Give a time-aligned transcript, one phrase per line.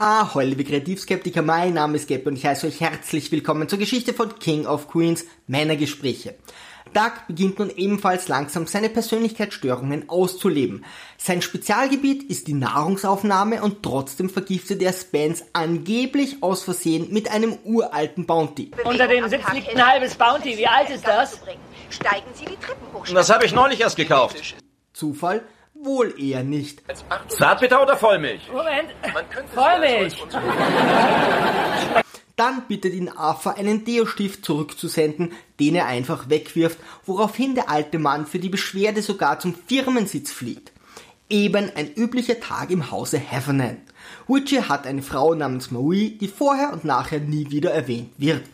[0.00, 4.14] Ahoi, liebe Kreativskeptiker, mein Name ist Gab und ich heiße euch herzlich willkommen zur Geschichte
[4.14, 6.36] von King of Queens, Männergespräche.
[6.94, 10.84] Doug beginnt nun ebenfalls langsam seine Persönlichkeitsstörungen auszuleben.
[11.16, 17.58] Sein Spezialgebiet ist die Nahrungsaufnahme und trotzdem vergiftet er Spence angeblich aus Versehen mit einem
[17.64, 18.70] uralten Bounty.
[18.84, 20.56] Unter dem Sitz liegt ein halbes Bounty.
[20.56, 21.40] Wie alt ist das?
[21.90, 23.04] Steigen Sie die Treppen hoch.
[23.12, 24.54] Das habe ich neulich erst gekauft.
[24.92, 25.42] Zufall?
[25.82, 26.82] Wohl eher nicht.
[27.28, 28.50] Zartbitter oder Vollmilch?
[28.50, 28.90] Moment.
[29.54, 30.16] Vollmilch.
[32.36, 38.26] Dann bittet ihn Arthur, einen Deo-Stift zurückzusenden, den er einfach wegwirft, woraufhin der alte Mann
[38.26, 40.72] für die Beschwerde sogar zum Firmensitz fliegt.
[41.28, 43.78] Eben ein üblicher Tag im Hause Heffernan.
[44.28, 48.44] Richie hat eine Frau namens Marie, die vorher und nachher nie wieder erwähnt wird.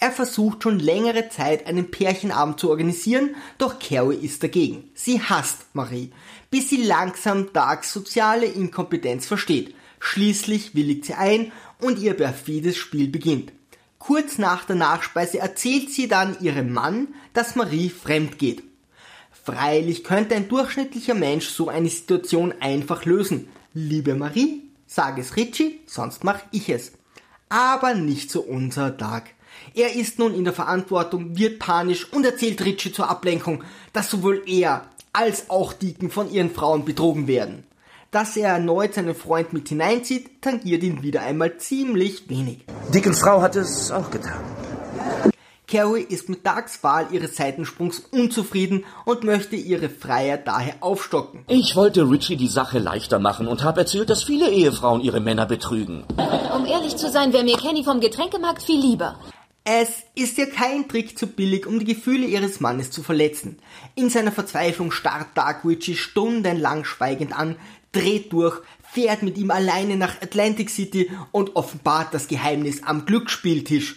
[0.00, 4.90] Er versucht schon längere Zeit einen Pärchenabend zu organisieren, doch Carrie ist dagegen.
[4.94, 6.12] Sie hasst Marie,
[6.50, 9.74] bis sie langsam Darks soziale Inkompetenz versteht.
[9.98, 13.52] Schließlich willigt sie ein und ihr perfides Spiel beginnt.
[13.98, 18.62] Kurz nach der Nachspeise erzählt sie dann ihrem Mann, dass Marie fremd geht.
[19.44, 23.48] Freilich könnte ein durchschnittlicher Mensch so eine Situation einfach lösen.
[23.74, 26.92] Liebe Marie, sag es Richie, sonst mach ich es.
[27.48, 29.30] Aber nicht so unser Tag.
[29.74, 34.42] Er ist nun in der Verantwortung, wird panisch und erzählt Richie zur Ablenkung, dass sowohl
[34.46, 37.64] er als auch Deacon von ihren Frauen betrogen werden.
[38.10, 42.64] Dass er erneut seinen Freund mit hineinzieht, tangiert ihn wieder einmal ziemlich wenig.
[42.92, 44.40] Deacons Frau hat es auch getan.
[45.68, 51.44] Carrie ist mit Darks Wahl ihres Seitensprungs unzufrieden und möchte ihre Freiheit daher aufstocken.
[51.46, 55.44] Ich wollte Richie die Sache leichter machen und habe erzählt, dass viele Ehefrauen ihre Männer
[55.44, 56.04] betrügen.
[56.56, 59.18] Um ehrlich zu sein, wäre mir Kenny vom Getränkemarkt viel lieber.
[59.70, 63.58] Es ist ja kein Trick zu billig, um die Gefühle ihres Mannes zu verletzen.
[63.96, 67.54] In seiner Verzweiflung starrt Dark Richie stundenlang schweigend an,
[67.92, 73.96] dreht durch, fährt mit ihm alleine nach Atlantic City und offenbart das Geheimnis am Glücksspieltisch.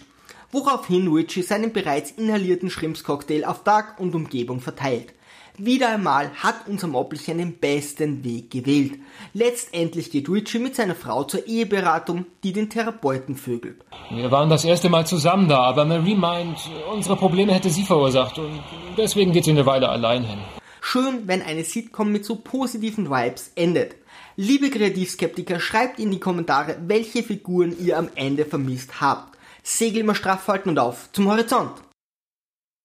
[0.53, 5.13] Woraufhin Richie seinen bereits inhalierten Schrimpscocktail auf Dark und Umgebung verteilt.
[5.57, 8.99] Wieder einmal hat unser Moppelchen den besten Weg gewählt.
[9.33, 13.77] Letztendlich geht Richie mit seiner Frau zur Eheberatung, die den Therapeuten vögelt.
[14.09, 16.57] Wir waren das erste Mal zusammen da, aber Marie meint,
[16.91, 18.61] unsere Probleme hätte sie verursacht und
[18.97, 20.39] deswegen geht sie eine Weile allein hin.
[20.81, 23.95] Schön, wenn eine Sitcom mit so positiven Vibes endet.
[24.35, 29.37] Liebe Kreativskeptiker, schreibt in die Kommentare, welche Figuren ihr am Ende vermisst habt.
[29.63, 31.73] Segel mal straff halten und auf zum Horizont.